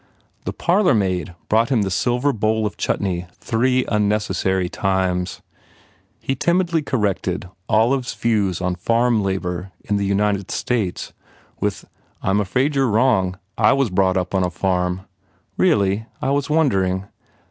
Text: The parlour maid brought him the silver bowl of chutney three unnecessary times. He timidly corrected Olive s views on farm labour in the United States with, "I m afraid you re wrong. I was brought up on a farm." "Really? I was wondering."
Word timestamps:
The 0.45 0.51
parlour 0.53 0.95
maid 0.95 1.35
brought 1.47 1.69
him 1.69 1.83
the 1.83 1.91
silver 1.91 2.33
bowl 2.33 2.65
of 2.65 2.75
chutney 2.75 3.27
three 3.37 3.85
unnecessary 3.87 4.67
times. 4.67 5.43
He 6.19 6.33
timidly 6.33 6.81
corrected 6.81 7.47
Olive 7.69 8.05
s 8.05 8.15
views 8.15 8.61
on 8.61 8.73
farm 8.77 9.21
labour 9.21 9.71
in 9.83 9.97
the 9.97 10.05
United 10.07 10.49
States 10.49 11.13
with, 11.59 11.85
"I 12.23 12.31
m 12.31 12.41
afraid 12.41 12.75
you 12.75 12.83
re 12.85 12.91
wrong. 12.93 13.37
I 13.59 13.73
was 13.73 13.91
brought 13.91 14.17
up 14.17 14.33
on 14.33 14.43
a 14.43 14.49
farm." 14.49 15.01
"Really? 15.55 16.07
I 16.19 16.31
was 16.31 16.49
wondering." 16.49 17.05